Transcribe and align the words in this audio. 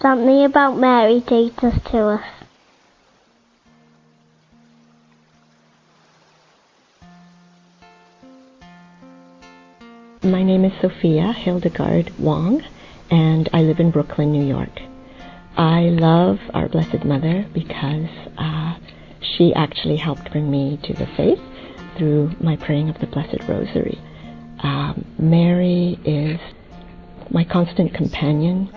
Something 0.00 0.44
about 0.44 0.76
Mary 0.76 1.20
takes 1.20 1.62
us 1.64 1.80
to 1.90 1.98
us. 2.08 2.24
My 10.22 10.42
name 10.42 10.64
is 10.64 10.72
Sophia 10.80 11.32
Hildegard 11.32 12.18
Wong, 12.18 12.62
and 13.10 13.48
I 13.52 13.62
live 13.62 13.78
in 13.78 13.90
Brooklyn, 13.90 14.32
New 14.32 14.44
York. 14.44 14.80
I 15.56 15.82
love 15.82 16.38
our 16.52 16.68
Blessed 16.68 17.04
Mother 17.04 17.46
because 17.52 18.08
uh, 18.38 18.76
she 19.20 19.54
actually 19.54 19.96
helped 19.96 20.30
bring 20.32 20.50
me 20.50 20.78
to 20.84 20.92
the 20.94 21.06
faith 21.16 21.40
through 21.96 22.32
my 22.40 22.56
praying 22.56 22.88
of 22.88 22.98
the 23.00 23.06
Blessed 23.06 23.40
Rosary. 23.48 23.98
Um, 24.60 25.04
Mary 25.18 25.98
is 26.04 26.40
my 27.30 27.44
constant 27.44 27.94
companion. 27.94 28.70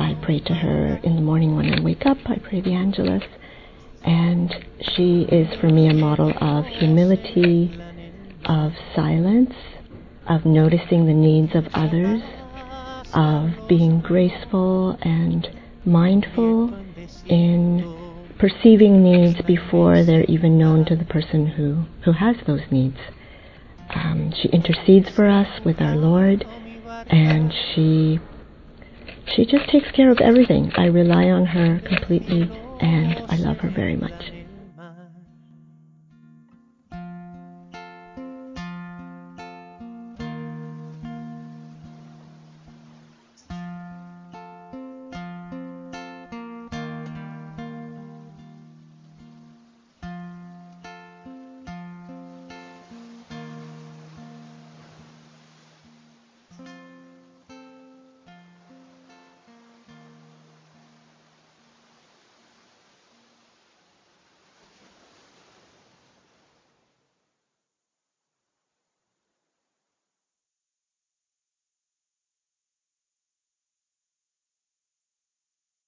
I 0.00 0.14
pray 0.22 0.38
to 0.38 0.54
her 0.54 1.00
in 1.02 1.16
the 1.16 1.22
morning 1.22 1.56
when 1.56 1.74
I 1.74 1.80
wake 1.80 2.06
up. 2.06 2.18
I 2.26 2.36
pray 2.36 2.60
the 2.60 2.72
Angelus. 2.72 3.24
And 4.04 4.54
she 4.94 5.22
is 5.22 5.52
for 5.60 5.68
me 5.68 5.88
a 5.88 5.92
model 5.92 6.32
of 6.40 6.66
humility, 6.66 7.76
of 8.44 8.72
silence, 8.94 9.54
of 10.28 10.44
noticing 10.46 11.06
the 11.06 11.12
needs 11.12 11.52
of 11.56 11.66
others, 11.74 12.22
of 13.12 13.68
being 13.68 14.00
graceful 14.00 14.96
and 15.02 15.48
mindful 15.84 16.72
in 17.26 18.14
perceiving 18.38 19.02
needs 19.02 19.42
before 19.42 20.04
they're 20.04 20.24
even 20.24 20.56
known 20.56 20.84
to 20.84 20.94
the 20.94 21.04
person 21.06 21.44
who, 21.44 21.84
who 22.04 22.12
has 22.12 22.36
those 22.46 22.62
needs. 22.70 22.98
Um, 23.92 24.32
she 24.40 24.48
intercedes 24.50 25.10
for 25.10 25.26
us 25.26 25.48
with 25.64 25.80
our 25.80 25.96
Lord, 25.96 26.46
and 27.08 27.52
she 27.74 28.20
she 29.38 29.44
just 29.44 29.70
takes 29.70 29.88
care 29.92 30.10
of 30.10 30.18
everything. 30.18 30.72
I 30.76 30.86
rely 30.86 31.30
on 31.30 31.46
her 31.46 31.80
completely, 31.86 32.50
and 32.80 33.22
I 33.30 33.36
love 33.36 33.58
her 33.58 33.70
very 33.70 33.94
much. 33.94 34.32